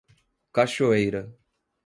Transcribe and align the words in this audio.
Cachoeira 0.53 1.21